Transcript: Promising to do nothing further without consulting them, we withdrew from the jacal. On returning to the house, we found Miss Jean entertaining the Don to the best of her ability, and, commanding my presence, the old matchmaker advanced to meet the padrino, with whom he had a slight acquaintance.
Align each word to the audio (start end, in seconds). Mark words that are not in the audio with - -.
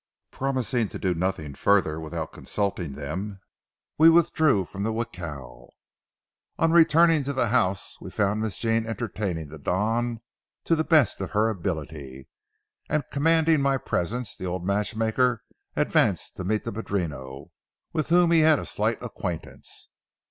Promising 0.31 0.89
to 0.89 0.97
do 0.97 1.13
nothing 1.13 1.53
further 1.53 1.99
without 1.99 2.33
consulting 2.33 2.93
them, 2.93 3.39
we 3.99 4.09
withdrew 4.09 4.65
from 4.65 4.81
the 4.81 4.91
jacal. 4.91 5.75
On 6.57 6.71
returning 6.71 7.23
to 7.23 7.33
the 7.33 7.49
house, 7.49 8.01
we 8.01 8.09
found 8.09 8.41
Miss 8.41 8.57
Jean 8.57 8.87
entertaining 8.87 9.49
the 9.49 9.59
Don 9.59 10.21
to 10.63 10.75
the 10.75 10.83
best 10.83 11.21
of 11.21 11.29
her 11.37 11.49
ability, 11.49 12.27
and, 12.89 13.03
commanding 13.11 13.61
my 13.61 13.77
presence, 13.77 14.35
the 14.35 14.45
old 14.45 14.65
matchmaker 14.65 15.43
advanced 15.75 16.35
to 16.37 16.43
meet 16.43 16.63
the 16.63 16.71
padrino, 16.71 17.51
with 17.93 18.09
whom 18.09 18.31
he 18.31 18.39
had 18.39 18.57
a 18.57 18.65
slight 18.65 18.97
acquaintance. 19.03 19.89